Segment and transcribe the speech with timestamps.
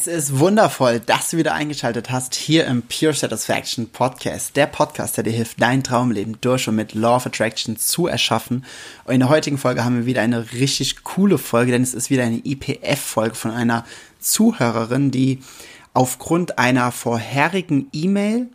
[0.00, 4.56] Es ist wundervoll, dass du wieder eingeschaltet hast hier im Pure Satisfaction Podcast.
[4.56, 8.64] Der Podcast, der dir hilft, dein Traumleben durch und mit Law of Attraction zu erschaffen.
[9.04, 12.08] Und in der heutigen Folge haben wir wieder eine richtig coole Folge, denn es ist
[12.08, 13.84] wieder eine IPF-Folge von einer
[14.20, 15.40] Zuhörerin, die
[15.92, 18.48] aufgrund einer vorherigen E-Mail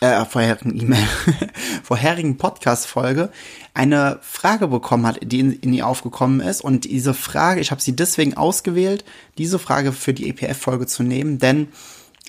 [0.00, 1.06] äh, vorherigen E-Mail,
[1.82, 3.30] vorherigen Podcast-Folge
[3.74, 6.60] eine Frage bekommen hat, die in, in ihr aufgekommen ist.
[6.60, 9.04] Und diese Frage, ich habe sie deswegen ausgewählt,
[9.38, 11.68] diese Frage für die EPF-Folge zu nehmen, denn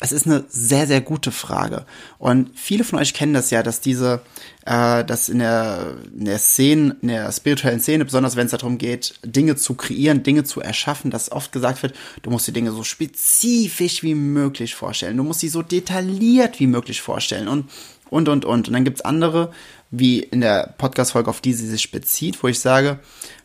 [0.01, 1.85] es ist eine sehr, sehr gute Frage.
[2.17, 4.21] Und viele von euch kennen das ja, dass diese,
[4.65, 8.77] äh, dass in der, in der Szene, in der spirituellen Szene, besonders wenn es darum
[8.77, 12.71] geht, Dinge zu kreieren, Dinge zu erschaffen, dass oft gesagt wird, du musst die Dinge
[12.71, 15.16] so spezifisch wie möglich vorstellen.
[15.16, 17.69] Du musst sie so detailliert wie möglich vorstellen und,
[18.09, 18.67] und, und, und.
[18.67, 19.53] Und dann gibt's andere,
[19.91, 22.99] wie in der Podcast-Folge, auf die sie sich bezieht, wo ich sage,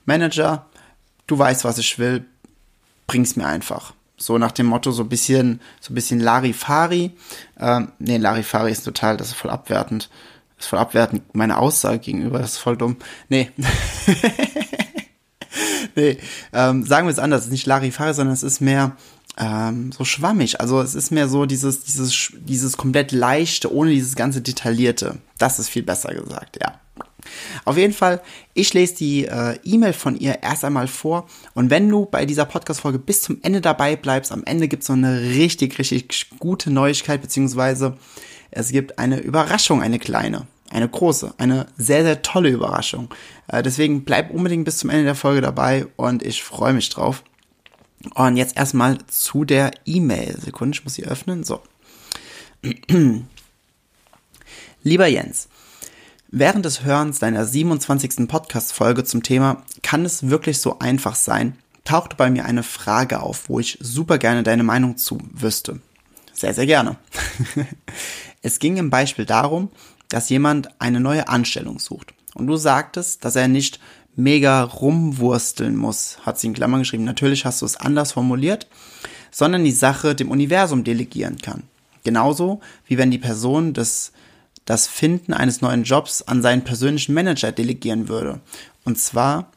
[0.04, 0.66] Manager,
[1.28, 2.24] du weißt, was ich will,
[3.06, 3.94] bring's mir einfach.
[4.20, 7.12] So nach dem Motto, so ein bisschen, so ein bisschen Larifari.
[7.58, 10.10] Ähm, nee, Larifari ist total, das ist voll abwertend.
[10.56, 12.96] Das ist voll abwertend meine Aussage gegenüber, das ist voll dumm.
[13.30, 13.50] Nee.
[15.96, 16.18] nee,
[16.52, 18.96] ähm, sagen wir es anders, es ist nicht Larifari, sondern es ist mehr
[19.38, 20.60] ähm, so schwammig.
[20.60, 25.16] Also es ist mehr so dieses, dieses, dieses komplett leichte, ohne dieses ganze Detaillierte.
[25.38, 26.78] Das ist viel besser gesagt, ja.
[27.64, 28.20] Auf jeden Fall,
[28.54, 32.44] ich lese die äh, E-Mail von ihr erst einmal vor und wenn du bei dieser
[32.44, 36.70] Podcast-Folge bis zum Ende dabei bleibst, am Ende gibt es so eine richtig, richtig gute
[36.70, 37.96] Neuigkeit, beziehungsweise
[38.50, 43.08] es gibt eine Überraschung, eine kleine, eine große, eine sehr, sehr tolle Überraschung.
[43.48, 47.22] Äh, deswegen bleib unbedingt bis zum Ende der Folge dabei und ich freue mich drauf.
[48.14, 50.38] Und jetzt erstmal zu der E-Mail.
[50.40, 51.44] Sekunde, ich muss sie öffnen.
[51.44, 51.60] So.
[54.82, 55.48] Lieber Jens,
[56.32, 58.28] Während des Hörens deiner 27.
[58.28, 61.56] Podcast-Folge zum Thema Kann es wirklich so einfach sein?
[61.82, 65.80] tauchte bei mir eine Frage auf, wo ich super gerne deine Meinung zu wüsste.
[66.32, 66.98] Sehr, sehr gerne.
[68.42, 69.70] es ging im Beispiel darum,
[70.08, 72.14] dass jemand eine neue Anstellung sucht.
[72.34, 73.80] Und du sagtest, dass er nicht
[74.14, 77.02] mega rumwursteln muss, hat sie in Klammern geschrieben.
[77.02, 78.68] Natürlich hast du es anders formuliert,
[79.32, 81.64] sondern die Sache dem Universum delegieren kann.
[82.04, 84.12] Genauso wie wenn die Person des
[84.70, 88.38] das Finden eines neuen Jobs an seinen persönlichen Manager delegieren würde.
[88.84, 89.50] Und zwar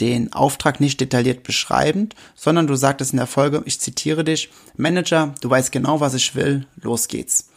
[0.00, 5.34] den Auftrag nicht detailliert beschreibend, sondern du sagtest in der Folge, ich zitiere dich, Manager,
[5.42, 7.50] du weißt genau, was ich will, los geht's.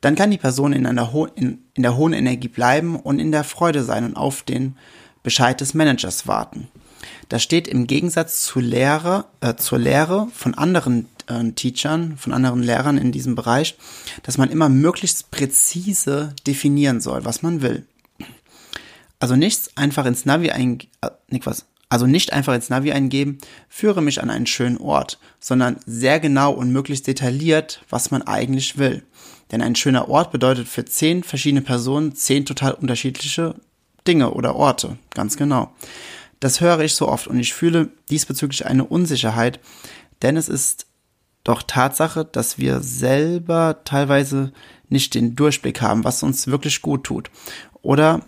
[0.00, 3.44] Dann kann die Person in, einer in, in der hohen Energie bleiben und in der
[3.44, 4.76] Freude sein und auf den
[5.22, 6.66] Bescheid des Managers warten.
[7.28, 12.62] Das steht im Gegensatz zu Lehre, äh, zur Lehre von anderen äh, Teachern, von anderen
[12.62, 13.76] Lehrern in diesem Bereich,
[14.22, 17.86] dass man immer möglichst präzise definieren soll, was man will.
[19.18, 23.38] Also nichts einfach ins Navi eingeben, äh, was, also nicht einfach ins Navi eingeben,
[23.68, 28.78] führe mich an einen schönen Ort, sondern sehr genau und möglichst detailliert, was man eigentlich
[28.78, 29.02] will.
[29.52, 33.54] Denn ein schöner Ort bedeutet für zehn verschiedene Personen zehn total unterschiedliche
[34.06, 35.72] Dinge oder Orte, ganz genau.
[36.40, 39.60] Das höre ich so oft und ich fühle diesbezüglich eine Unsicherheit,
[40.22, 40.85] denn es ist
[41.46, 44.52] doch Tatsache, dass wir selber teilweise
[44.88, 47.30] nicht den Durchblick haben, was uns wirklich gut tut.
[47.82, 48.22] Oder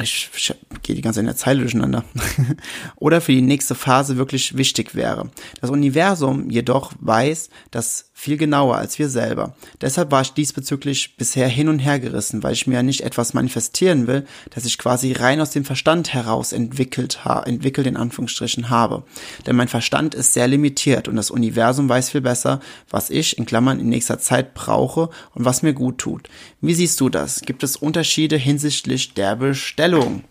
[0.00, 2.04] ich, ich gehe die ganze in der Zeile durcheinander,
[2.96, 5.30] oder für die nächste Phase wirklich wichtig wäre.
[5.60, 9.54] Das Universum jedoch weiß das viel genauer als wir selber.
[9.80, 13.34] Deshalb war ich diesbezüglich bisher hin und her gerissen, weil ich mir ja nicht etwas
[13.34, 18.70] manifestieren will, das ich quasi rein aus dem Verstand heraus entwickelt, ha entwickelt in Anführungsstrichen
[18.70, 19.02] habe.
[19.46, 23.46] Denn mein Verstand ist sehr limitiert und das Universum weiß viel besser, was ich in
[23.46, 26.30] Klammern in nächster Zeit brauche und was mir gut tut.
[26.60, 27.40] Wie siehst du das?
[27.40, 30.22] Gibt es Unterschiede hinsichtlich der Bestellung?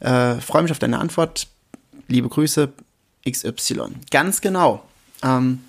[0.00, 1.46] Äh, freue mich auf deine Antwort.
[2.08, 2.72] Liebe Grüße,
[3.24, 3.94] XY.
[4.10, 4.82] Ganz genau.
[5.22, 5.60] Ähm,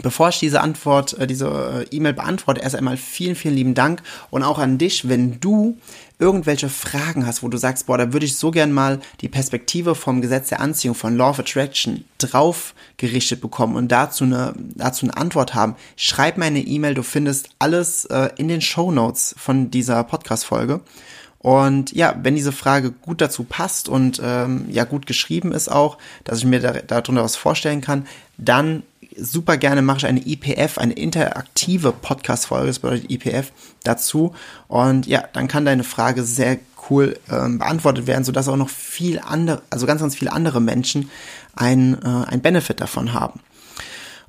[0.00, 4.02] Bevor ich diese Antwort, äh, diese äh, E-Mail beantworte, erst einmal vielen, vielen lieben Dank
[4.30, 5.76] und auch an dich, wenn du
[6.18, 9.94] irgendwelche Fragen hast, wo du sagst, boah, da würde ich so gern mal die Perspektive
[9.94, 15.04] vom Gesetz der Anziehung, von Law of Attraction drauf gerichtet bekommen und dazu eine, dazu
[15.04, 19.34] eine Antwort haben, schreib mir eine E-Mail, du findest alles äh, in den Show Notes
[19.36, 20.80] von dieser Podcast-Folge.
[21.42, 25.98] Und ja, wenn diese Frage gut dazu passt und ähm, ja gut geschrieben ist auch,
[26.22, 28.06] dass ich mir da, darunter was vorstellen kann,
[28.38, 28.84] dann
[29.16, 33.52] super gerne mache ich eine IPF, eine interaktive Podcast-Folge, das bedeutet IPF,
[33.82, 34.34] dazu.
[34.68, 36.58] Und ja, dann kann deine Frage sehr
[36.88, 41.10] cool ähm, beantwortet werden, sodass auch noch viel andere, also ganz, ganz viele andere Menschen
[41.56, 43.40] ein, äh, ein Benefit davon haben.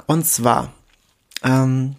[0.07, 0.74] Und zwar
[1.44, 1.95] ähm,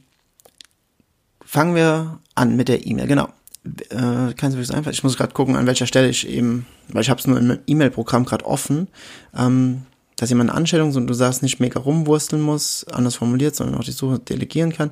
[1.45, 3.29] fangen wir an mit der E-Mail, genau
[3.65, 7.03] äh, du mir das einfach, ich muss gerade gucken, an welcher Stelle ich eben, weil
[7.03, 8.89] ich habe es nur im E-Mail-Programm gerade offen,
[9.37, 9.83] ähm,
[10.17, 13.85] dass jemand eine Anstellung und du sagst, nicht mega rumwursteln muss, anders formuliert, sondern auch
[13.85, 14.91] die Suche delegieren kann.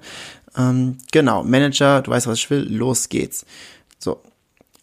[0.57, 3.47] Ähm, genau, Manager, du weißt, was ich will, los geht's.
[3.99, 4.21] So,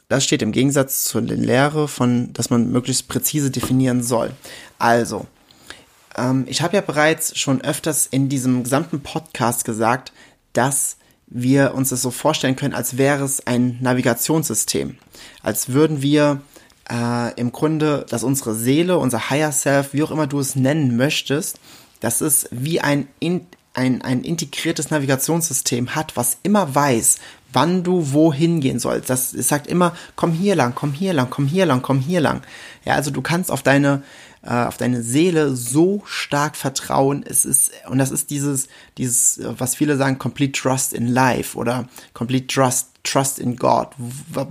[0.08, 4.32] das steht im Gegensatz zur Lehre von, dass man möglichst präzise definieren soll.
[4.78, 5.28] Also,
[6.16, 10.14] ähm, ich habe ja bereits schon öfters in diesem gesamten Podcast gesagt,
[10.54, 10.98] dass
[11.30, 14.98] wir uns das so vorstellen können, als wäre es ein Navigationssystem.
[15.44, 16.42] Als würden wir
[16.92, 20.98] äh, im Grunde, dass unsere Seele, unser Higher Self, wie auch immer du es nennen
[20.98, 21.60] möchtest,
[22.00, 27.20] dass es wie ein, in, ein, ein integriertes Navigationssystem hat, was immer weiß,
[27.54, 29.10] wann du wohin gehen sollst.
[29.10, 32.42] Das sagt immer, komm hier lang, komm hier lang, komm hier lang, komm hier lang.
[32.86, 34.04] Ja, also du kannst auf deine
[34.42, 37.24] äh, auf deine Seele so stark vertrauen.
[37.28, 41.90] Es ist, und das ist dieses, dieses, was viele sagen, complete trust in life oder
[42.14, 43.90] complete trust, trust in God,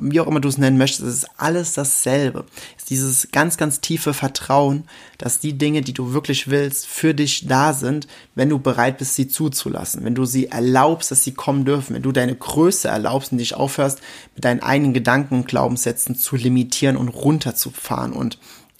[0.00, 2.44] wie auch immer du es nennen möchtest, es ist alles dasselbe.
[2.76, 4.84] Es ist dieses ganz, ganz tiefe Vertrauen,
[5.16, 9.14] dass die Dinge, die du wirklich willst, für dich da sind, wenn du bereit bist,
[9.14, 13.32] sie zuzulassen, wenn du sie erlaubst, dass sie kommen dürfen, wenn du deine Größe erlaubst
[13.32, 14.00] und dich aufhörst,
[14.34, 18.38] mit deinen eigenen Gedanken und Glaubenssätzen zu limitieren und runterzufahren und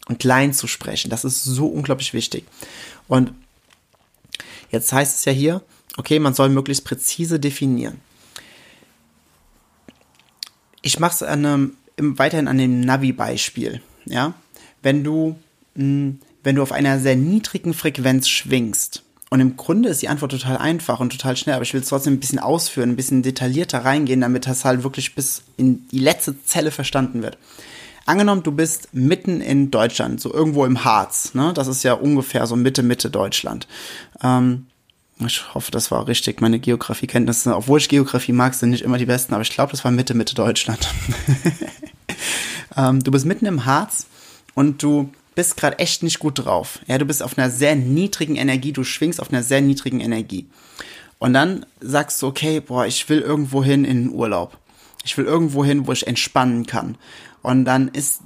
[0.09, 1.11] und klein zu sprechen.
[1.11, 2.45] Das ist so unglaublich wichtig.
[3.07, 3.33] Und
[4.71, 5.63] jetzt heißt es ja hier,
[5.97, 8.01] okay, man soll möglichst präzise definieren.
[10.83, 11.31] Ich mache es
[11.97, 13.83] weiterhin an dem Navi-Beispiel.
[14.07, 14.35] Ja,
[14.83, 15.37] wenn du,
[15.75, 20.33] hm, wenn du auf einer sehr niedrigen Frequenz schwingst, und im Grunde ist die Antwort
[20.33, 23.23] total einfach und total schnell, aber ich will es trotzdem ein bisschen ausführen, ein bisschen
[23.23, 27.37] detaillierter reingehen, damit das halt wirklich bis in die letzte Zelle verstanden wird.
[28.09, 31.53] Angenommen, du bist mitten in Deutschland, so irgendwo im Harz, ne?
[31.53, 33.69] Das ist ja ungefähr so Mitte, Mitte Deutschland.
[34.23, 34.67] Ähm,
[35.19, 36.41] ich hoffe, das war richtig.
[36.41, 39.85] Meine Geografiekenntnisse, obwohl ich Geografie mag, sind nicht immer die besten, aber ich glaube, das
[39.85, 40.89] war Mitte, Mitte Deutschland.
[42.79, 44.07] ähm, du bist mitten im Harz
[44.55, 46.79] und du bist gerade echt nicht gut drauf.
[46.87, 50.47] Ja, du bist auf einer sehr niedrigen Energie, du schwingst auf einer sehr niedrigen Energie.
[51.19, 54.57] Und dann sagst du, okay, boah, ich will irgendwo hin in den Urlaub.
[55.05, 56.97] Ich will irgendwo hin, wo ich entspannen kann.
[57.49, 58.21] Und dann ist,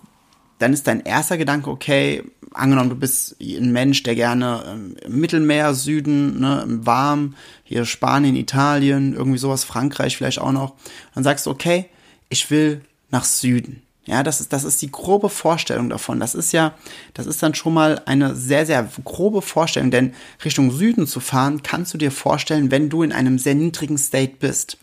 [0.59, 5.21] dann ist dein erster Gedanke, okay, angenommen, du bist ein Mensch, der gerne ähm, im
[5.21, 10.75] Mittelmeer, Süden, ne, warm, hier Spanien, Italien, irgendwie sowas, Frankreich vielleicht auch noch.
[11.15, 11.87] Dann sagst du, okay,
[12.31, 12.81] ich will
[13.13, 13.83] nach Süden.
[14.07, 16.19] Ja, das ist, das ist die grobe Vorstellung davon.
[16.19, 16.75] Das ist ja,
[17.15, 20.15] das ist dann schon mal eine sehr, sehr grobe Vorstellung, denn
[20.45, 24.35] Richtung Süden zu fahren, kannst du dir vorstellen, wenn du in einem sehr niedrigen State
[24.41, 24.79] bist.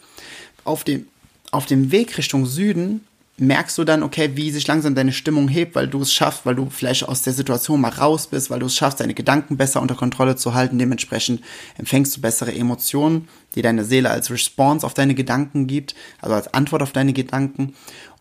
[0.63, 1.07] Auf dem,
[1.51, 3.01] auf dem Weg Richtung Süden
[3.39, 6.55] merkst du dann, okay, wie sich langsam deine Stimmung hebt, weil du es schaffst, weil
[6.55, 9.81] du vielleicht aus der Situation mal raus bist, weil du es schaffst, deine Gedanken besser
[9.81, 10.79] unter Kontrolle zu halten.
[10.79, 11.41] Dementsprechend
[11.77, 16.53] empfängst du bessere Emotionen, die deine Seele als Response auf deine Gedanken gibt, also als
[16.53, 17.73] Antwort auf deine Gedanken.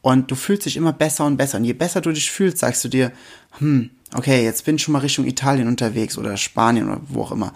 [0.02, 1.58] Und du fühlst dich immer besser und besser.
[1.58, 3.12] Und je besser du dich fühlst, sagst du dir,
[3.58, 7.32] hm, okay, jetzt bin ich schon mal Richtung Italien unterwegs oder Spanien oder wo auch
[7.32, 7.52] immer.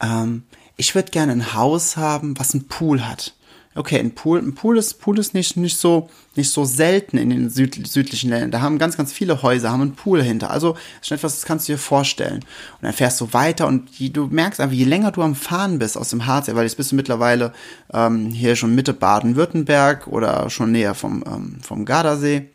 [0.00, 0.42] Ähm,
[0.76, 3.34] ich würde gerne ein Haus haben, was einen Pool hat
[3.78, 7.30] okay, ein Pool, ein Pool ist, Pool ist nicht, nicht so, nicht so selten in
[7.30, 8.50] den süd, südlichen Ländern.
[8.50, 10.50] Da haben ganz, ganz viele Häuser, haben einen Pool hinter.
[10.50, 12.38] Also, das ist etwas, das kannst du dir vorstellen.
[12.40, 15.78] Und dann fährst du weiter und die, du merkst einfach, je länger du am Fahren
[15.78, 17.52] bist aus dem Harz, weil jetzt bist du mittlerweile
[17.92, 22.48] ähm, hier schon Mitte Baden-Württemberg oder schon näher vom, ähm, vom Gardasee.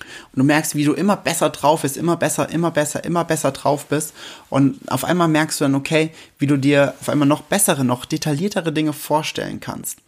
[0.00, 3.52] Und du merkst, wie du immer besser drauf bist, immer besser, immer besser, immer besser
[3.52, 4.14] drauf bist.
[4.48, 8.04] Und auf einmal merkst du dann, okay, wie du dir auf einmal noch bessere, noch
[8.04, 9.98] detailliertere Dinge vorstellen kannst.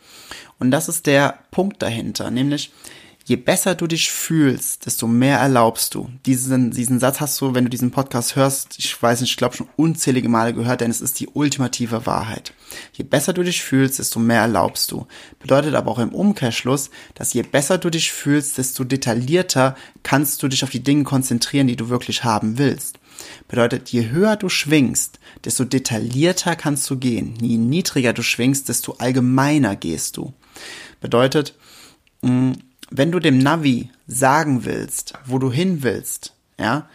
[0.58, 2.72] Und das ist der Punkt dahinter, nämlich
[3.30, 6.10] je besser du dich fühlst, desto mehr erlaubst du.
[6.26, 9.54] Diesen, diesen Satz hast du, wenn du diesen Podcast hörst, ich weiß nicht, ich glaube
[9.54, 12.52] schon unzählige Male gehört, denn es ist die ultimative Wahrheit.
[12.92, 15.06] Je besser du dich fühlst, desto mehr erlaubst du.
[15.38, 20.48] Bedeutet aber auch im Umkehrschluss, dass je besser du dich fühlst, desto detaillierter kannst du
[20.48, 22.98] dich auf die Dinge konzentrieren, die du wirklich haben willst.
[23.46, 27.34] Bedeutet, je höher du schwingst, desto detaillierter kannst du gehen.
[27.40, 30.32] Je niedriger du schwingst, desto allgemeiner gehst du.
[31.00, 31.54] Bedeutet,
[32.22, 32.54] mm,
[32.90, 36.88] wenn du dem Navi sagen willst, wo du hin willst, ja,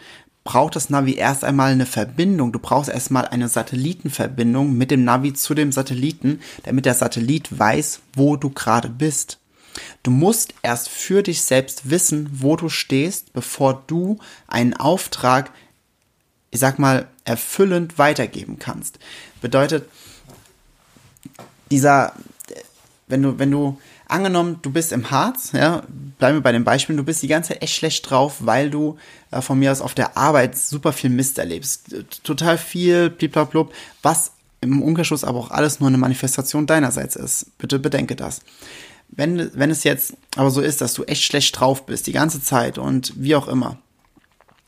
[0.44, 2.52] braucht das Navi erst einmal eine Verbindung.
[2.52, 8.00] Du brauchst erstmal eine Satellitenverbindung mit dem Navi zu dem Satelliten, damit der Satellit weiß,
[8.14, 9.38] wo du gerade bist.
[10.02, 15.50] Du musst erst für dich selbst wissen, wo du stehst, bevor du einen Auftrag,
[16.50, 18.98] ich sag mal, erfüllend weitergeben kannst.
[19.40, 19.88] Bedeutet,
[21.70, 22.12] dieser,
[23.08, 25.82] wenn du, wenn du, angenommen, du bist im Harz, ja,
[26.18, 28.96] bleiben wir bei dem Beispiel, du bist die ganze Zeit echt schlecht drauf, weil du
[29.30, 31.94] äh, von mir aus auf der Arbeit super viel Mist erlebst.
[32.22, 33.72] Total viel, bliblablub,
[34.02, 37.58] was im Umkehrschluss aber auch alles nur eine Manifestation deinerseits ist.
[37.58, 38.40] Bitte bedenke das.
[39.08, 42.42] Wenn, wenn es jetzt aber so ist, dass du echt schlecht drauf bist, die ganze
[42.42, 43.78] Zeit und wie auch immer,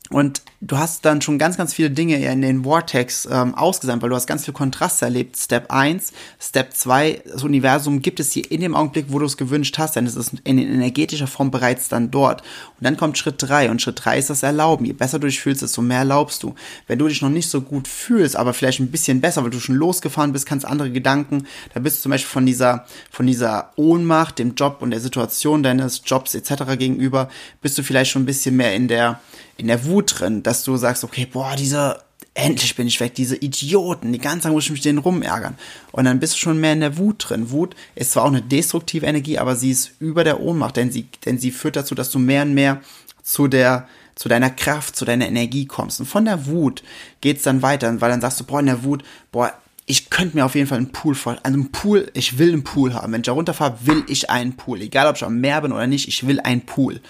[0.09, 4.09] und du hast dann schon ganz, ganz viele Dinge in den Vortex ähm, ausgesandt, weil
[4.09, 5.37] du hast ganz viel Kontraste erlebt.
[5.37, 9.37] Step 1, Step 2, das Universum gibt es dir in dem Augenblick, wo du es
[9.37, 12.41] gewünscht hast, denn es ist in energetischer Form bereits dann dort.
[12.41, 14.85] Und dann kommt Schritt 3 und Schritt 3 ist das Erlauben.
[14.85, 16.55] Je besser du dich fühlst, desto mehr erlaubst du.
[16.87, 19.59] Wenn du dich noch nicht so gut fühlst, aber vielleicht ein bisschen besser, weil du
[19.59, 23.73] schon losgefahren bist, kannst andere Gedanken, da bist du zum Beispiel von dieser, von dieser
[23.75, 26.77] Ohnmacht, dem Job und der Situation deines Jobs etc.
[26.79, 27.29] gegenüber,
[27.61, 29.19] bist du vielleicht schon ein bisschen mehr in der
[29.59, 32.03] in der Wut drin, dass du sagst, okay, boah, dieser,
[32.33, 35.55] endlich bin ich weg, diese Idioten, die ganze Zeit muss ich mich denen rumärgern.
[35.91, 37.51] Und dann bist du schon mehr in der Wut drin.
[37.51, 41.07] Wut ist zwar auch eine destruktive Energie, aber sie ist über der Ohnmacht, denn sie,
[41.25, 42.81] denn sie führt dazu, dass du mehr und mehr
[43.23, 45.99] zu der, zu deiner Kraft, zu deiner Energie kommst.
[45.99, 46.83] Und von der Wut
[47.21, 49.53] geht's dann weiter, weil dann sagst du, boah, in der Wut, boah,
[49.89, 51.45] ich könnte mir auf jeden Fall einen Pool vorstellen.
[51.45, 53.11] Also einen Pool, ich will einen Pool haben.
[53.11, 54.81] Wenn ich da runterfahre, will ich einen Pool.
[54.81, 57.01] Egal, ob ich am Meer bin oder nicht, ich will einen Pool.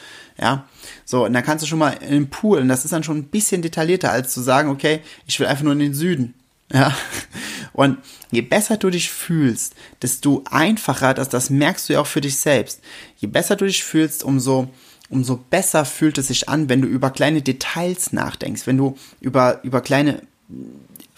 [0.42, 0.68] Ja,
[1.06, 3.18] so, und dann kannst du schon mal in den Pool, und das ist dann schon
[3.18, 6.34] ein bisschen detaillierter, als zu sagen, okay, ich will einfach nur in den Süden.
[6.72, 6.96] Ja,
[7.74, 7.98] und
[8.30, 12.36] je besser du dich fühlst, desto einfacher, das, das merkst du ja auch für dich
[12.36, 12.82] selbst.
[13.18, 14.70] Je besser du dich fühlst, umso,
[15.10, 19.62] umso besser fühlt es sich an, wenn du über kleine Details nachdenkst, wenn du über,
[19.64, 20.22] über kleine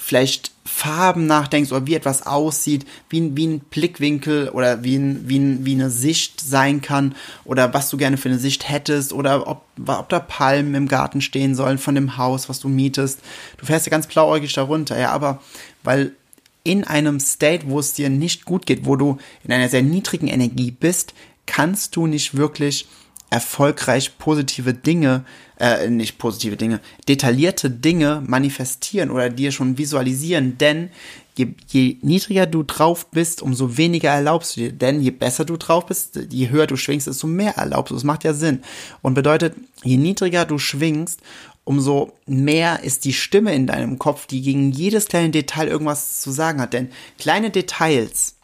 [0.03, 5.37] vielleicht Farben nachdenkst oder wie etwas aussieht, wie, wie ein Blickwinkel oder wie, ein, wie,
[5.37, 7.13] ein, wie eine Sicht sein kann
[7.45, 11.21] oder was du gerne für eine Sicht hättest oder ob, ob da Palmen im Garten
[11.21, 13.19] stehen sollen von dem Haus, was du mietest.
[13.57, 15.39] Du fährst ja ganz blauäugig darunter, ja, aber
[15.83, 16.13] weil
[16.63, 20.27] in einem State, wo es dir nicht gut geht, wo du in einer sehr niedrigen
[20.27, 21.13] Energie bist,
[21.45, 22.87] kannst du nicht wirklich
[23.31, 25.23] erfolgreich positive Dinge,
[25.57, 30.89] äh, nicht positive Dinge, detaillierte Dinge manifestieren oder dir schon visualisieren, denn
[31.37, 35.55] je, je niedriger du drauf bist, umso weniger erlaubst du dir, denn je besser du
[35.55, 37.95] drauf bist, je höher du schwingst, desto mehr erlaubst du.
[37.95, 38.63] Das macht ja Sinn.
[39.01, 41.21] Und bedeutet, je niedriger du schwingst,
[41.63, 46.31] umso mehr ist die Stimme in deinem Kopf, die gegen jedes kleine Detail irgendwas zu
[46.31, 46.73] sagen hat.
[46.73, 48.35] Denn kleine Details,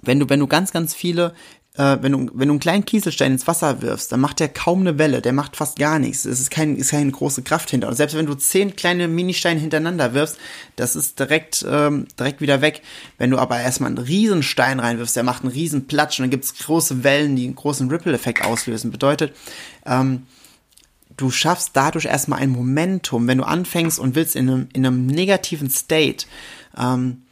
[0.00, 1.34] wenn du, wenn du ganz, ganz viele
[1.76, 4.80] äh, wenn, du, wenn du einen kleinen Kieselstein ins Wasser wirfst, dann macht der kaum
[4.80, 6.24] eine Welle, der macht fast gar nichts.
[6.24, 7.88] Es ist, kein, ist keine große Kraft hinter.
[7.88, 10.38] Und selbst wenn du zehn kleine Ministeine hintereinander wirfst,
[10.76, 12.82] das ist direkt, ähm, direkt wieder weg.
[13.18, 16.54] Wenn du aber erstmal einen Riesenstein reinwirfst, der macht einen riesen Platsch und dann gibt's
[16.54, 18.90] große Wellen, die einen großen Ripple-Effekt auslösen.
[18.90, 19.34] Bedeutet,
[19.84, 20.26] ähm,
[21.16, 25.06] du schaffst dadurch erstmal ein Momentum, wenn du anfängst und willst in einem, in einem
[25.06, 26.26] negativen State
[26.76, 27.22] ähm,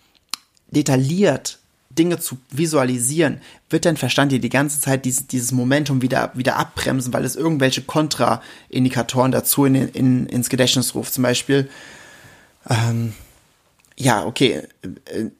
[0.71, 1.61] detailliert
[1.99, 6.57] Dinge zu visualisieren, wird dein Verstand dir die ganze Zeit dieses, dieses Momentum wieder, wieder
[6.57, 11.15] abbremsen, weil es irgendwelche Kontraindikatoren dazu in, in, ins Gedächtnis ruft.
[11.15, 11.69] Zum Beispiel,
[12.69, 13.15] ähm,
[13.97, 15.31] ja, okay, äh,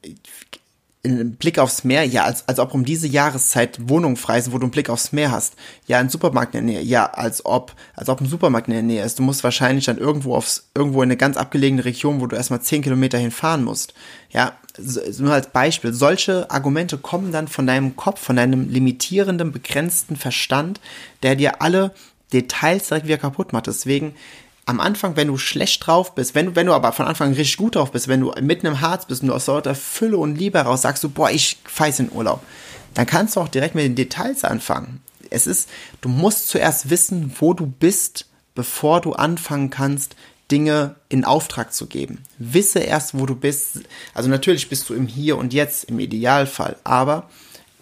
[1.05, 4.57] ein Blick aufs Meer, ja, als, als ob um diese Jahreszeit Wohnungen frei sind, wo
[4.57, 5.53] du einen Blick aufs Meer hast.
[5.87, 8.83] Ja, ein Supermarkt in der Nähe, ja, als ob, als ob ein Supermarkt in der
[8.83, 9.19] Nähe ist.
[9.19, 12.61] Du musst wahrscheinlich dann irgendwo aufs, irgendwo in eine ganz abgelegene Region, wo du erstmal
[12.61, 13.93] zehn Kilometer hinfahren musst.
[14.31, 14.53] Ja,
[15.19, 15.93] nur als Beispiel.
[15.93, 20.81] Solche Argumente kommen dann von deinem Kopf, von deinem limitierenden, begrenzten Verstand,
[21.23, 21.93] der dir alle
[22.33, 23.67] Details direkt wieder kaputt macht.
[23.67, 24.15] Deswegen
[24.65, 27.57] am Anfang, wenn du schlecht drauf bist, wenn du, wenn du aber von Anfang richtig
[27.57, 30.35] gut drauf bist, wenn du mitten im Harz bist und du aus lauter Fülle und
[30.35, 32.41] Liebe heraus sagst du, boah, ich feiß in Urlaub,
[32.95, 35.01] dann kannst du auch direkt mit den Details anfangen.
[35.29, 35.69] Es ist,
[36.01, 40.15] du musst zuerst wissen, wo du bist, bevor du anfangen kannst,
[40.51, 42.23] Dinge in Auftrag zu geben.
[42.37, 43.81] Wisse erst, wo du bist.
[44.13, 47.29] Also natürlich bist du im Hier und Jetzt im Idealfall, aber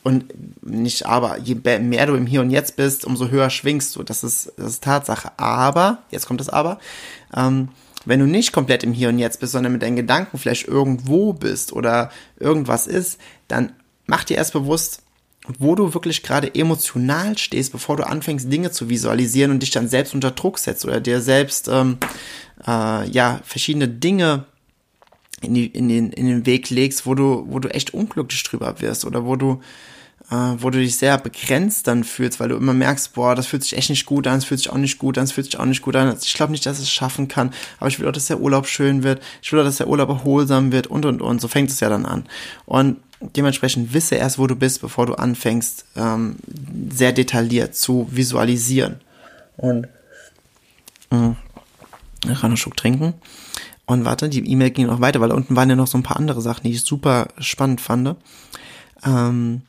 [0.03, 0.25] und
[0.61, 4.03] nicht aber, je mehr du im Hier und Jetzt bist, umso höher schwingst du.
[4.03, 5.31] Das ist, das ist Tatsache.
[5.37, 6.79] Aber, jetzt kommt das Aber,
[7.35, 7.69] ähm,
[8.05, 11.31] wenn du nicht komplett im Hier und Jetzt bist, sondern mit deinen Gedanken vielleicht irgendwo
[11.33, 13.17] bist oder irgendwas ist,
[13.47, 13.71] dann
[14.05, 15.03] mach dir erst bewusst,
[15.59, 19.87] wo du wirklich gerade emotional stehst, bevor du anfängst, Dinge zu visualisieren und dich dann
[19.87, 21.97] selbst unter Druck setzt oder dir selbst ähm,
[22.65, 24.45] äh, ja verschiedene Dinge
[25.43, 28.81] in, die, in, den, in den Weg legst, wo du, wo du echt unglücklich drüber
[28.81, 29.61] wirst oder wo du
[30.31, 33.63] äh, wo du dich sehr begrenzt dann fühlst, weil du immer merkst, boah, das fühlt
[33.63, 35.59] sich echt nicht gut an, das fühlt sich auch nicht gut an, das fühlt sich
[35.59, 36.15] auch nicht gut an.
[36.21, 39.03] Ich glaube nicht, dass es schaffen kann, aber ich will auch, dass der Urlaub schön
[39.03, 41.41] wird, ich will auch, dass der Urlaub erholsam wird und und und.
[41.41, 42.25] So fängt es ja dann an.
[42.65, 46.37] Und dementsprechend wisse erst, wo du bist, bevor du anfängst, ähm,
[46.91, 49.01] sehr detailliert zu visualisieren.
[49.57, 49.87] Und
[51.11, 51.35] mh,
[52.25, 53.13] ich kann einen Schluck trinken.
[53.85, 56.03] Und warte, die E-Mail ging noch weiter, weil da unten waren ja noch so ein
[56.03, 58.15] paar andere Sachen, die ich super spannend fand.
[59.05, 59.61] Ähm,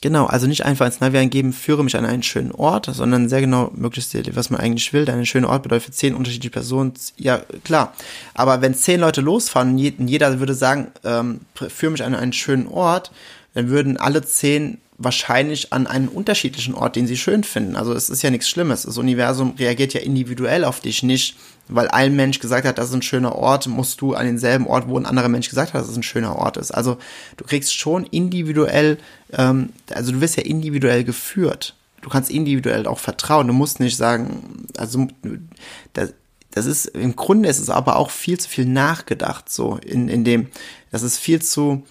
[0.00, 3.40] genau, also nicht einfach ins Navi eingeben, führe mich an einen schönen Ort, sondern sehr
[3.40, 5.08] genau möglichst, was man eigentlich will.
[5.08, 6.94] Ein schöner Ort bedeutet zehn unterschiedliche Personen.
[7.16, 7.94] Ja, klar.
[8.34, 13.12] Aber wenn zehn Leute losfahren jeder würde sagen, ähm, führe mich an einen schönen Ort,
[13.54, 17.74] dann würden alle zehn wahrscheinlich an einen unterschiedlichen Ort, den sie schön finden.
[17.74, 18.82] Also es ist ja nichts Schlimmes.
[18.82, 21.36] Das Universum reagiert ja individuell auf dich, nicht
[21.68, 24.88] weil ein Mensch gesagt hat, das ist ein schöner Ort, musst du an denselben Ort,
[24.88, 26.70] wo ein anderer Mensch gesagt hat, dass es ein schöner Ort ist.
[26.70, 26.98] Also
[27.38, 28.98] du kriegst schon individuell,
[29.32, 31.76] ähm, also du wirst ja individuell geführt.
[32.02, 33.46] Du kannst individuell auch vertrauen.
[33.46, 35.08] Du musst nicht sagen, also
[35.94, 36.12] das,
[36.50, 40.24] das ist im Grunde ist es aber auch viel zu viel nachgedacht, so in, in
[40.24, 40.48] dem,
[40.90, 41.84] das ist viel zu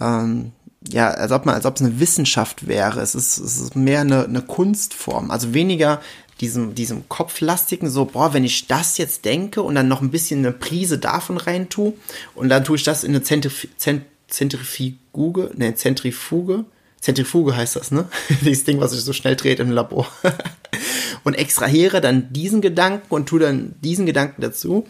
[0.00, 0.52] ähm,
[0.88, 3.00] ja, als ob man, als ob es eine Wissenschaft wäre.
[3.00, 5.30] Es ist, es ist mehr eine, eine Kunstform.
[5.30, 6.00] Also weniger
[6.40, 10.40] diesem, diesem kopflastigen, so, boah, wenn ich das jetzt denke und dann noch ein bisschen
[10.40, 11.94] eine Prise davon rein tue
[12.34, 16.64] und dann tue ich das in eine Zentrif Zent Zentrifuge, ne, Zentrifuge,
[17.00, 18.08] Zentrifuge heißt das, ne?
[18.42, 20.08] Dieses Ding, was sich so schnell dreht im Labor.
[21.24, 24.86] und extrahiere dann diesen Gedanken und tue dann diesen Gedanken dazu.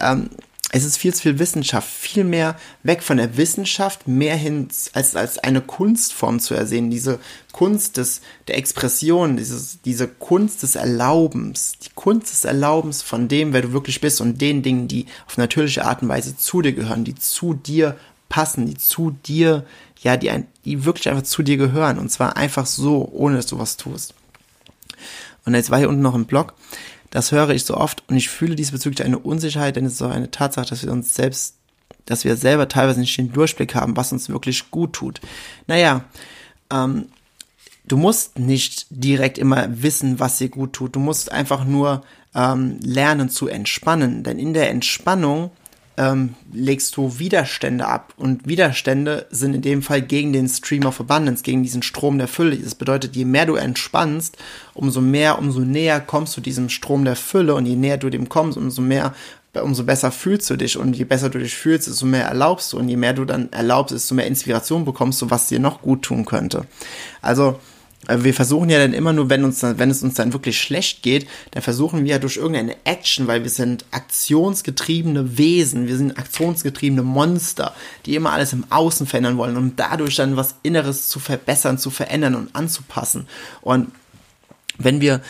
[0.00, 0.30] Ähm,
[0.72, 5.16] es ist viel zu viel Wissenschaft, viel mehr weg von der Wissenschaft, mehr hin als,
[5.16, 7.18] als eine Kunstform zu ersehen, diese
[7.52, 13.52] Kunst des, der Expression, dieses, diese Kunst des Erlaubens, die Kunst des Erlaubens von dem,
[13.52, 16.72] wer du wirklich bist und den Dingen, die auf natürliche Art und Weise zu dir
[16.72, 17.96] gehören, die zu dir
[18.28, 19.66] passen, die zu dir,
[20.00, 21.98] ja, die, ein, die wirklich einfach zu dir gehören.
[21.98, 24.14] Und zwar einfach so, ohne dass du was tust.
[25.44, 26.54] Und jetzt war hier unten noch ein Blog,
[27.10, 30.10] das höre ich so oft und ich fühle diesbezüglich eine Unsicherheit, denn es ist auch
[30.10, 31.56] eine Tatsache, dass wir uns selbst,
[32.06, 35.20] dass wir selber teilweise nicht den Durchblick haben, was uns wirklich gut tut.
[35.66, 36.04] Naja,
[36.72, 37.06] ähm,
[37.84, 40.94] du musst nicht direkt immer wissen, was dir gut tut.
[40.94, 42.02] Du musst einfach nur
[42.34, 45.50] ähm, lernen zu entspannen, denn in der Entspannung
[46.00, 48.14] ähm, legst du Widerstände ab.
[48.16, 52.26] Und Widerstände sind in dem Fall gegen den Stream of Abundance, gegen diesen Strom der
[52.26, 52.56] Fülle.
[52.56, 54.38] Das bedeutet, je mehr du entspannst,
[54.72, 58.30] umso mehr, umso näher kommst du diesem Strom der Fülle und je näher du dem
[58.30, 59.14] kommst, umso mehr
[59.60, 62.78] umso besser fühlst du dich und je besser du dich fühlst, desto mehr erlaubst du
[62.78, 66.02] und je mehr du dann erlaubst, desto mehr Inspiration bekommst du, was dir noch gut
[66.02, 66.66] tun könnte.
[67.20, 67.58] Also
[68.08, 71.28] wir versuchen ja dann immer nur, wenn uns, wenn es uns dann wirklich schlecht geht,
[71.50, 77.02] dann versuchen wir ja durch irgendeine Action, weil wir sind aktionsgetriebene Wesen, wir sind aktionsgetriebene
[77.02, 77.74] Monster,
[78.06, 81.90] die immer alles im Außen verändern wollen, um dadurch dann was Inneres zu verbessern, zu
[81.90, 83.28] verändern und anzupassen.
[83.60, 83.92] Und
[84.78, 85.20] wenn wir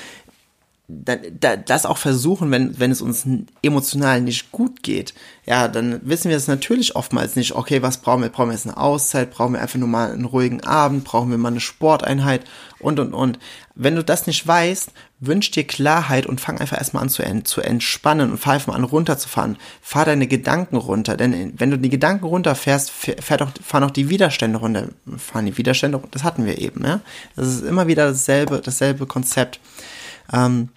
[1.67, 3.27] das auch versuchen, wenn, wenn es uns
[3.63, 5.15] emotional nicht gut geht,
[5.47, 8.29] ja, dann wissen wir es natürlich oftmals nicht, okay, was brauchen wir?
[8.29, 9.31] Brauchen wir jetzt eine Auszeit?
[9.31, 11.05] Brauchen wir einfach nur mal einen ruhigen Abend?
[11.05, 12.45] Brauchen wir mal eine Sporteinheit?
[12.79, 13.39] Und, und, und.
[13.75, 17.61] Wenn du das nicht weißt, wünsch dir Klarheit und fang einfach erstmal an zu, zu
[17.63, 19.57] entspannen und fahr einfach mal an runterzufahren.
[19.81, 24.09] Fahr deine Gedanken runter, denn wenn du die Gedanken runterfährst, fährt auch, fahren auch die
[24.09, 24.89] Widerstände runter.
[25.17, 27.01] Fahren die Widerstände, das hatten wir eben, ja.
[27.37, 29.61] Das ist immer wieder dasselbe, dasselbe Konzept.
[30.33, 30.69] Ähm,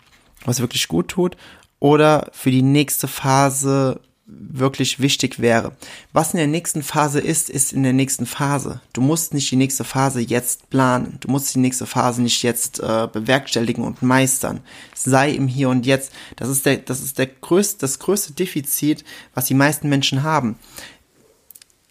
[0.45, 1.37] was wirklich gut tut,
[1.79, 5.73] oder für die nächste Phase wirklich wichtig wäre.
[6.13, 8.81] Was in der nächsten Phase ist, ist in der nächsten Phase.
[8.93, 11.17] Du musst nicht die nächste Phase jetzt planen.
[11.19, 14.61] Du musst die nächste Phase nicht jetzt äh, bewerkstelligen und meistern.
[14.95, 16.13] Sei im Hier und Jetzt.
[16.37, 19.03] Das ist der, das ist der größte, das größte Defizit,
[19.33, 20.57] was die meisten Menschen haben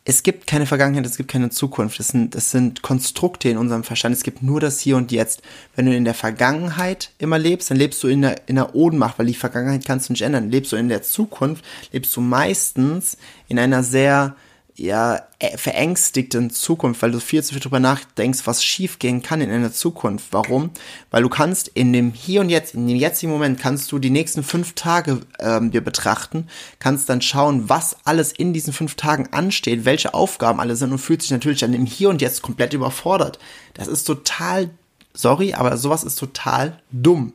[0.04, 1.98] es gibt keine Vergangenheit, es gibt keine Zukunft.
[2.00, 4.16] Das sind, das sind Konstrukte in unserem Verstand.
[4.16, 5.42] Es gibt nur das Hier und Jetzt.
[5.76, 9.18] Wenn du in der Vergangenheit immer lebst, dann lebst du in der, in der Ohnmacht,
[9.18, 10.50] weil die Vergangenheit kannst du nicht ändern.
[10.50, 14.34] Lebst du in der Zukunft, lebst du meistens in einer sehr
[14.74, 19.50] ja, äh, verängstigten Zukunft, weil du viel zu viel drüber nachdenkst, was schiefgehen kann in
[19.50, 20.28] einer Zukunft.
[20.30, 20.70] Warum?
[21.10, 24.10] Weil du kannst in dem Hier und Jetzt, in dem jetzigen Moment, kannst du die
[24.10, 29.28] nächsten fünf Tage ähm, dir betrachten, kannst dann schauen, was alles in diesen fünf Tagen
[29.32, 32.72] ansteht, welche Aufgaben alle sind und fühlst dich natürlich dann im Hier und Jetzt komplett
[32.72, 33.38] überfordert.
[33.74, 34.70] Das ist total,
[35.12, 37.34] sorry, aber sowas ist total dumm.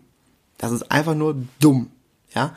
[0.58, 1.92] Das ist einfach nur dumm.
[2.34, 2.56] Ja,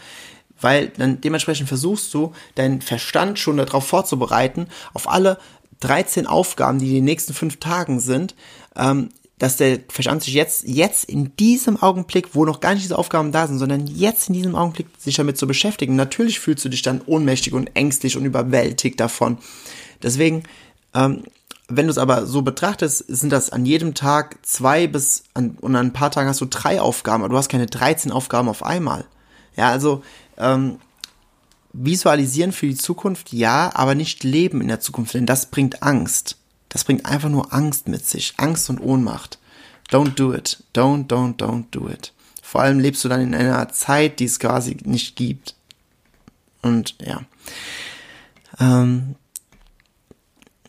[0.61, 5.39] weil dann dementsprechend versuchst du, deinen Verstand schon darauf vorzubereiten, auf alle
[5.81, 8.35] 13 Aufgaben, die die nächsten fünf Tagen sind,
[8.77, 12.99] ähm, dass der Verstand sich jetzt, jetzt in diesem Augenblick, wo noch gar nicht diese
[12.99, 15.97] Aufgaben da sind, sondern jetzt in diesem Augenblick sich damit zu beschäftigen.
[15.97, 19.39] Natürlich fühlst du dich dann ohnmächtig und ängstlich und überwältigt davon.
[20.03, 20.43] Deswegen,
[20.95, 21.25] ähm,
[21.69, 25.75] wenn du es aber so betrachtest, sind das an jedem Tag zwei bis an, und
[25.75, 28.63] an ein paar Tagen hast du drei Aufgaben, aber du hast keine 13 Aufgaben auf
[28.63, 29.07] einmal.
[29.57, 30.03] Ja, also
[30.41, 30.79] ähm,
[31.73, 36.37] visualisieren für die Zukunft, ja, aber nicht leben in der Zukunft, denn das bringt Angst.
[36.69, 39.39] das bringt einfach nur Angst mit sich, Angst und Ohnmacht.
[39.91, 40.63] Don't do it.
[40.73, 42.13] Don't, don't, don't do it.
[42.43, 45.57] Vor allem lebst du dann in einer Zeit, die es quasi nicht gibt.
[46.63, 47.23] Und ja.
[48.59, 49.17] Ähm,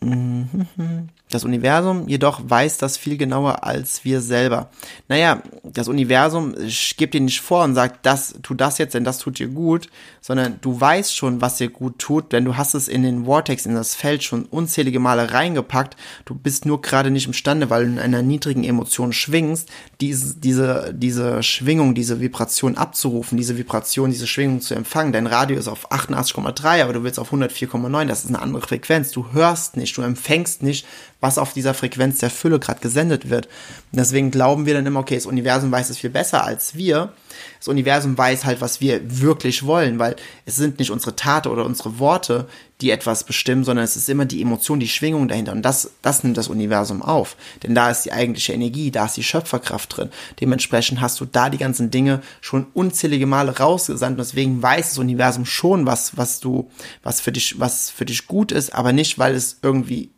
[0.00, 1.08] mhm.
[1.32, 4.68] Das Universum jedoch weiß das viel genauer als wir selber.
[5.08, 6.54] Naja, das Universum
[6.98, 9.88] gibt dir nicht vor und sagt, das, tu das jetzt, denn das tut dir gut,
[10.20, 13.64] sondern du weißt schon, was dir gut tut, denn du hast es in den Vortex,
[13.64, 15.96] in das Feld schon unzählige Male reingepackt.
[16.26, 19.70] Du bist nur gerade nicht imstande, weil du in einer niedrigen Emotion schwingst,
[20.02, 25.14] diese, diese, diese Schwingung, diese Vibration abzurufen, diese Vibration, diese Schwingung zu empfangen.
[25.14, 29.12] Dein Radio ist auf 88,3, aber du willst auf 104,9, das ist eine andere Frequenz.
[29.12, 30.86] Du hörst nicht, du empfängst nicht,
[31.22, 33.46] was auf dieser Frequenz der Fülle gerade gesendet wird.
[33.46, 37.12] Und deswegen glauben wir dann immer, okay, das Universum weiß es viel besser als wir.
[37.60, 41.64] Das Universum weiß halt, was wir wirklich wollen, weil es sind nicht unsere Taten oder
[41.64, 42.48] unsere Worte,
[42.80, 45.52] die etwas bestimmen, sondern es ist immer die Emotion, die Schwingung dahinter.
[45.52, 47.36] Und das, das nimmt das Universum auf.
[47.62, 50.10] Denn da ist die eigentliche Energie, da ist die Schöpferkraft drin.
[50.40, 54.18] Dementsprechend hast du da die ganzen Dinge schon unzählige Male rausgesandt.
[54.18, 56.68] Und deswegen weiß das Universum schon, was, was du,
[57.04, 60.10] was für dich, was für dich gut ist, aber nicht, weil es irgendwie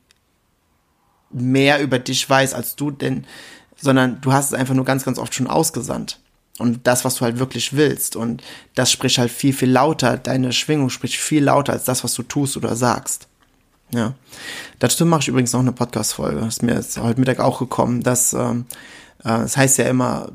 [1.35, 3.27] mehr über dich weiß als du, denn,
[3.77, 6.19] sondern du hast es einfach nur ganz, ganz oft schon ausgesandt.
[6.59, 8.15] Und das, was du halt wirklich willst.
[8.15, 8.43] Und
[8.77, 10.17] das spricht halt viel, viel lauter.
[10.17, 13.27] Deine Schwingung spricht viel lauter als das, was du tust oder sagst.
[13.91, 14.15] Ja.
[14.79, 16.47] Dazu mache ich übrigens noch eine Podcast-Folge.
[16.47, 18.03] Ist mir jetzt heute Mittag auch gekommen.
[18.03, 18.67] dass, ähm,
[19.21, 20.31] äh, das heißt ja immer,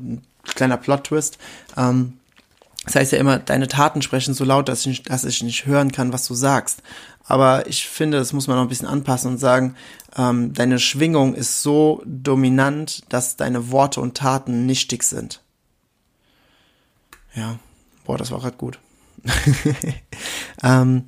[0.54, 1.38] kleiner Plot-Twist,
[1.76, 2.14] ähm,
[2.84, 5.92] das heißt ja immer, deine Taten sprechen so laut, dass ich, dass ich nicht hören
[5.92, 6.82] kann, was du sagst.
[7.24, 9.76] Aber ich finde, das muss man noch ein bisschen anpassen und sagen,
[10.16, 15.42] ähm, deine Schwingung ist so dominant, dass deine Worte und Taten nichtig sind.
[17.34, 17.58] Ja,
[18.04, 18.78] boah, das war gerade gut.
[20.62, 21.04] ähm,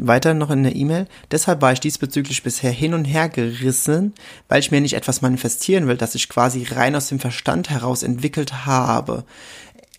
[0.00, 1.06] weiter noch in der E-Mail.
[1.30, 4.14] Deshalb war ich diesbezüglich bisher hin und her gerissen,
[4.48, 8.02] weil ich mir nicht etwas manifestieren will, das ich quasi rein aus dem Verstand heraus
[8.02, 9.24] entwickelt habe.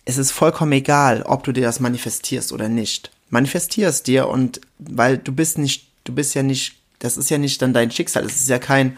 [0.06, 3.10] Es ist vollkommen egal, ob du dir das manifestierst oder nicht.
[3.28, 7.60] Manifestierst dir und weil du bist nicht, du bist ja nicht das ist ja nicht
[7.62, 8.24] dann dein Schicksal.
[8.24, 8.96] Es ist ja kein,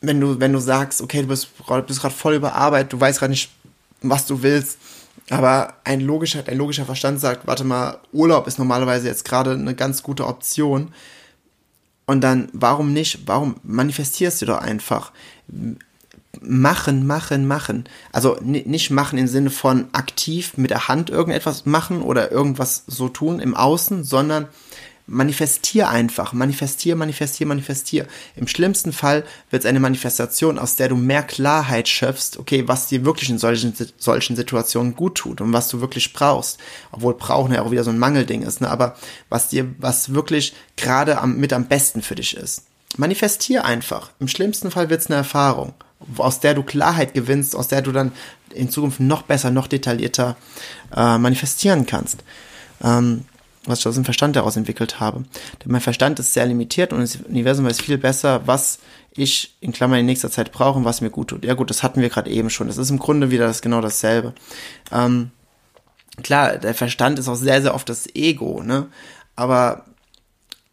[0.00, 1.48] wenn du, wenn du sagst, okay, du bist,
[1.86, 3.50] bist gerade voll überarbeitet, du weißt gerade nicht,
[4.02, 4.78] was du willst,
[5.30, 9.74] aber ein logischer, ein logischer Verstand sagt, warte mal, Urlaub ist normalerweise jetzt gerade eine
[9.74, 10.92] ganz gute Option.
[12.06, 13.20] Und dann, warum nicht?
[13.26, 15.12] Warum manifestierst du doch einfach?
[16.42, 17.84] Machen, machen, machen.
[18.12, 23.08] Also nicht machen im Sinne von aktiv mit der Hand irgendetwas machen oder irgendwas so
[23.08, 24.48] tun im Außen, sondern
[25.06, 28.06] manifestier einfach, manifestier, manifestier, manifestier.
[28.36, 32.88] Im schlimmsten Fall wird es eine Manifestation, aus der du mehr Klarheit schöpfst, okay, was
[32.88, 36.58] dir wirklich in solchen, solchen Situationen gut tut und was du wirklich brauchst.
[36.90, 38.70] Obwohl brauchen ja auch wieder so ein Mangelding ist, ne?
[38.70, 38.96] aber
[39.28, 42.62] was dir, was wirklich gerade am, mit am besten für dich ist.
[42.96, 44.10] Manifestier einfach.
[44.20, 45.74] Im schlimmsten Fall wird es eine Erfahrung,
[46.18, 48.12] aus der du Klarheit gewinnst, aus der du dann
[48.54, 50.36] in Zukunft noch besser, noch detaillierter
[50.94, 52.22] äh, manifestieren kannst.
[52.82, 53.24] Ähm,
[53.66, 55.24] was ich aus dem Verstand heraus entwickelt habe.
[55.64, 58.78] Denn mein Verstand ist sehr limitiert und das Universum weiß viel besser, was
[59.16, 61.44] ich in Klammern in nächster Zeit brauche und was mir gut tut.
[61.44, 62.66] Ja gut, das hatten wir gerade eben schon.
[62.66, 64.34] Das ist im Grunde wieder das genau dasselbe.
[64.92, 65.30] Ähm,
[66.22, 68.88] klar, der Verstand ist auch sehr, sehr oft das Ego, ne?
[69.36, 69.84] Aber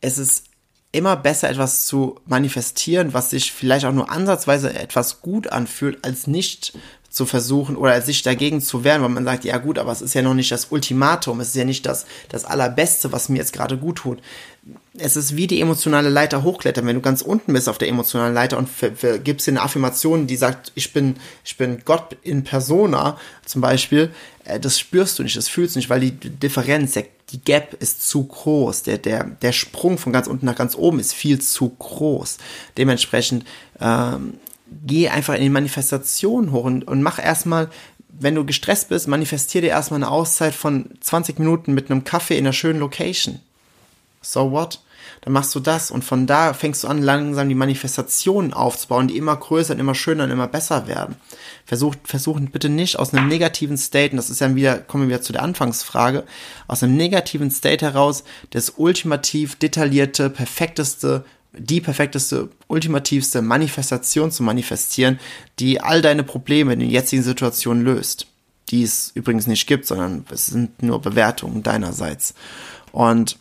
[0.01, 0.45] es ist
[0.91, 6.27] immer besser, etwas zu manifestieren, was sich vielleicht auch nur ansatzweise etwas gut anfühlt, als
[6.27, 6.73] nicht
[7.11, 10.13] zu versuchen oder sich dagegen zu wehren, weil man sagt, ja gut, aber es ist
[10.13, 13.51] ja noch nicht das Ultimatum, es ist ja nicht das, das Allerbeste, was mir jetzt
[13.51, 14.19] gerade gut tut.
[14.97, 18.33] Es ist wie die emotionale Leiter hochklettern, wenn du ganz unten bist auf der emotionalen
[18.33, 18.69] Leiter und
[19.25, 24.11] gibst dir eine Affirmation, die sagt, ich bin, ich bin Gott in Persona, zum Beispiel,
[24.45, 27.75] äh, das spürst du nicht, das fühlst du nicht, weil die Differenz, der, die Gap
[27.81, 31.41] ist zu groß, der, der, der Sprung von ganz unten nach ganz oben ist viel
[31.41, 32.37] zu groß.
[32.77, 33.43] Dementsprechend
[33.81, 34.35] ähm,
[34.71, 37.69] geh einfach in die Manifestation hoch und, und mach erstmal,
[38.09, 42.37] wenn du gestresst bist, manifestier dir erstmal eine Auszeit von 20 Minuten mit einem Kaffee
[42.37, 43.39] in einer schönen Location.
[44.21, 44.79] So what?
[45.21, 49.17] Dann machst du das und von da fängst du an, langsam die Manifestationen aufzubauen, die
[49.17, 51.15] immer größer und immer schöner und immer besser werden.
[51.65, 55.15] Versucht, versuchen bitte nicht aus einem negativen State, und das ist ja wieder, kommen wir
[55.15, 56.23] wieder zu der Anfangsfrage,
[56.67, 65.19] aus einem negativen State heraus das ultimativ detaillierte, perfekteste die perfekteste, ultimativste Manifestation zu manifestieren,
[65.59, 68.27] die all deine Probleme in der jetzigen Situation löst.
[68.69, 72.33] Die es übrigens nicht gibt, sondern es sind nur Bewertungen deinerseits.
[72.93, 73.37] Und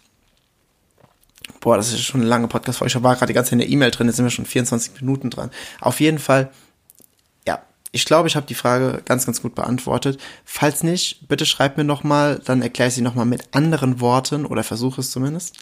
[1.60, 2.96] boah, das ist schon eine lange Podcast-Folge.
[2.96, 5.00] Ich war gerade die ganze Zeit in der E-Mail drin, jetzt sind wir schon 24
[5.00, 5.50] Minuten dran.
[5.80, 6.50] Auf jeden Fall,
[7.46, 10.20] ja, ich glaube, ich habe die Frage ganz, ganz gut beantwortet.
[10.44, 14.64] Falls nicht, bitte schreib mir nochmal, dann erkläre ich sie nochmal mit anderen Worten oder
[14.64, 15.58] versuche es zumindest.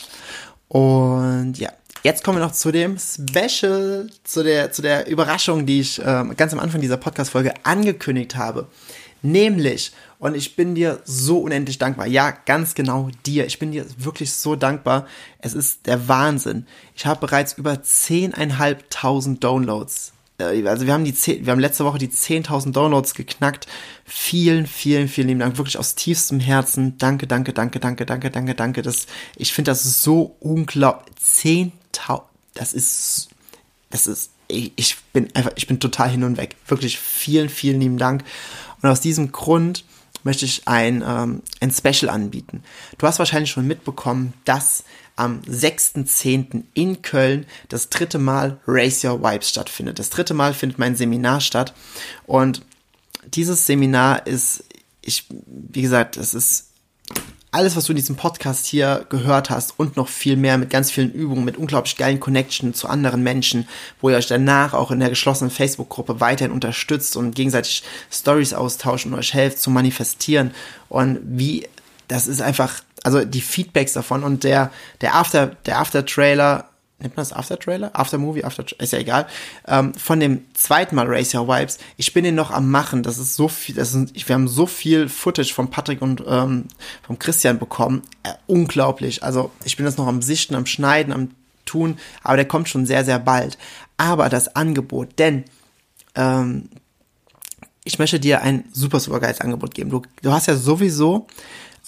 [0.69, 5.81] Und ja, Jetzt kommen wir noch zu dem Special, zu der, zu der Überraschung, die
[5.81, 8.69] ich äh, ganz am Anfang dieser Podcast-Folge angekündigt habe.
[9.23, 12.07] Nämlich, und ich bin dir so unendlich dankbar.
[12.07, 13.47] Ja, ganz genau dir.
[13.47, 15.07] Ich bin dir wirklich so dankbar.
[15.41, 16.67] Es ist der Wahnsinn.
[16.95, 20.13] Ich habe bereits über 10.500 Downloads.
[20.39, 23.67] Äh, also wir haben die 10, wir haben letzte Woche die 10.000 Downloads geknackt.
[24.05, 25.59] Vielen, vielen, vielen lieben Dank.
[25.59, 26.97] Wirklich aus tiefstem Herzen.
[26.99, 28.83] Danke, danke, danke, danke, danke, danke, danke.
[28.83, 29.07] Das,
[29.37, 31.09] ich finde das so unglaublich.
[31.25, 31.73] 10.000,
[32.55, 33.29] das ist,
[33.91, 36.57] das ist, ich, bin einfach, ich bin total hin und weg.
[36.67, 38.25] Wirklich vielen, vielen lieben Dank.
[38.81, 39.85] Und aus diesem Grund
[40.25, 42.63] möchte ich ein, ähm, ein Special anbieten.
[42.99, 44.85] Du hast wahrscheinlich schon mitbekommen, dass
[45.17, 46.65] am 6.10.
[46.75, 49.99] in Köln das dritte Mal Raise Your Vibes stattfindet.
[49.99, 51.75] Das dritte Mal findet mein Seminar statt.
[52.27, 52.63] Und
[53.27, 54.65] dieses Seminar ist,
[55.03, 56.69] ich, wie gesagt, es ist
[57.51, 60.91] alles, was du in diesem Podcast hier gehört hast und noch viel mehr mit ganz
[60.91, 63.67] vielen Übungen, mit unglaublich geilen Connections zu anderen Menschen,
[64.01, 67.83] wo ihr euch danach auch in der geschlossenen Facebook-Gruppe weiterhin unterstützt und gegenseitig
[68.13, 70.53] Stories austauscht und euch helft zu manifestieren.
[70.89, 71.67] Und wie,
[72.07, 76.69] das ist einfach, also die Feedbacks davon und der, der After, der After-Trailer
[77.01, 77.91] nennt man das After-Trailer?
[77.95, 78.45] After-Movie?
[78.45, 79.27] After, ist ja egal.
[79.67, 81.79] Ähm, von dem zweiten Mal Race Your Vibes.
[81.97, 83.03] Ich bin den noch am machen.
[83.03, 86.65] Das ist so viel, das ist, wir haben so viel Footage von Patrick und ähm,
[87.03, 88.03] vom Christian bekommen.
[88.25, 89.23] Äh, unglaublich.
[89.23, 91.31] Also ich bin das noch am Sichten, am Schneiden, am
[91.65, 93.59] Tun, aber der kommt schon sehr, sehr bald.
[93.97, 95.45] Aber das Angebot, denn
[96.15, 96.69] ähm,
[97.85, 99.91] ich möchte dir ein super, super geiles Angebot geben.
[99.91, 101.27] Du, du hast ja sowieso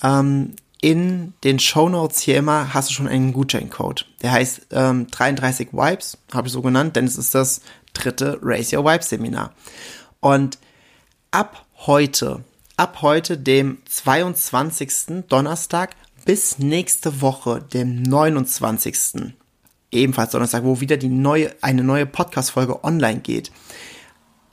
[0.03, 4.07] ähm, in den Show Notes hier immer hast du schon einen Gutscheincode.
[4.23, 7.61] Der heißt ähm, 33 Vibes, habe ich so genannt, denn es ist das
[7.93, 9.53] dritte Raise Your Vibes Seminar.
[10.21, 10.59] Und
[11.31, 12.45] ab heute,
[12.77, 15.25] ab heute, dem 22.
[15.29, 19.35] Donnerstag, bis nächste Woche, dem 29.
[19.90, 23.51] ebenfalls Donnerstag, wo wieder die neue, eine neue Podcast-Folge online geht,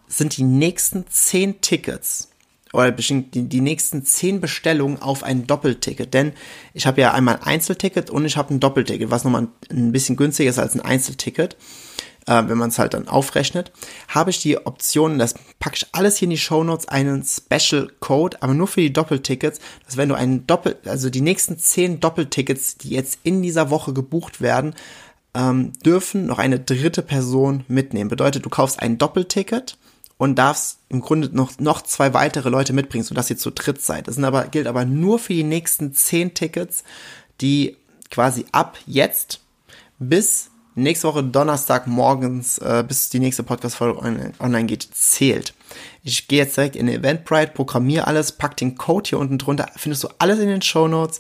[0.07, 2.29] sind die nächsten 10 Tickets
[2.73, 6.13] oder die, die nächsten zehn Bestellungen auf ein Doppelticket.
[6.13, 6.33] Denn
[6.73, 10.15] ich habe ja einmal ein Einzelticket und ich habe ein Doppelticket, was nochmal ein bisschen
[10.15, 11.57] günstiger ist als ein Einzelticket.
[12.27, 13.71] Äh, wenn man es halt dann aufrechnet,
[14.09, 17.89] habe ich die Option, das packe ich alles hier in die Show Notes, einen Special
[18.01, 22.01] Code, aber nur für die Doppeltickets, dass wenn du einen Doppel, also die nächsten zehn
[22.01, 24.75] Doppeltickets, die jetzt in dieser Woche gebucht werden,
[25.33, 28.09] ähm, dürfen noch eine dritte Person mitnehmen.
[28.09, 29.77] Bedeutet, du kaufst ein Doppelticket
[30.17, 34.07] und darfst im Grunde noch, noch zwei weitere Leute mitbringen, sodass ihr zu dritt seid.
[34.07, 36.83] Das sind aber, gilt aber nur für die nächsten zehn Tickets,
[37.41, 37.77] die
[38.09, 39.41] quasi ab jetzt
[39.99, 43.99] bis nächste Woche Donnerstag morgens, äh, bis die nächste Podcast-Folge
[44.39, 45.53] online, geht, zählt.
[46.03, 50.03] Ich gehe jetzt direkt in Eventbrite, programmiere alles, pack den Code hier unten drunter, findest
[50.03, 51.19] du alles in den Show Notes.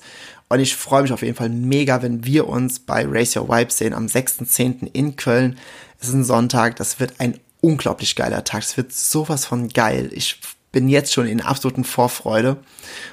[0.49, 3.71] Und ich freue mich auf jeden Fall mega, wenn wir uns bei Race Your Vibe
[3.71, 4.89] sehen am 6.10.
[4.93, 5.57] in Köln.
[5.99, 8.63] Es ist ein Sonntag, das wird ein unglaublich geiler Tag.
[8.63, 10.09] Es wird sowas von geil.
[10.13, 10.39] Ich
[10.71, 12.55] bin jetzt schon in absoluten Vorfreude.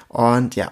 [0.07, 0.71] Und ja,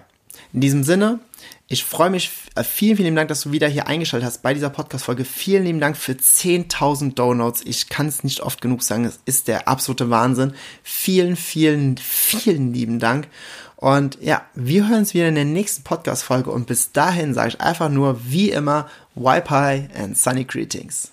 [0.53, 1.19] in diesem Sinne,
[1.67, 2.31] ich freue mich.
[2.55, 5.25] Äh, vielen, vielen Dank, dass du wieder hier eingeschaltet hast bei dieser Podcast-Folge.
[5.25, 7.61] Vielen lieben Dank für 10.000 Downloads.
[7.65, 9.03] Ich kann es nicht oft genug sagen.
[9.03, 10.53] Es ist der absolute Wahnsinn.
[10.81, 13.27] Vielen, vielen, vielen lieben Dank.
[13.75, 16.51] Und ja, wir hören uns wieder in der nächsten Podcast-Folge.
[16.51, 21.12] Und bis dahin sage ich einfach nur, wie immer, High and Sunny Greetings.